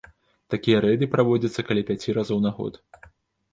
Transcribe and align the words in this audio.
Такія 0.53 0.77
рэйды 0.85 1.09
праводзяцца 1.13 1.67
каля 1.69 1.85
пяці 1.93 2.17
разоў 2.21 2.43
на 2.49 2.57
год. 2.59 2.73